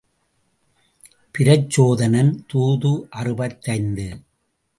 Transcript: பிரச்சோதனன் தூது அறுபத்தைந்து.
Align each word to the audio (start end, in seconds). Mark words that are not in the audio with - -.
பிரச்சோதனன் 1.35 2.33
தூது 2.47 3.07
அறுபத்தைந்து. 3.09 4.09